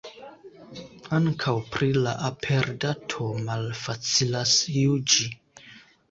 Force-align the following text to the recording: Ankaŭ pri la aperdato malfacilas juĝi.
Ankaŭ 1.17 1.51
pri 1.75 1.89
la 2.05 2.13
aperdato 2.29 3.27
malfacilas 3.51 4.55
juĝi. 4.77 5.29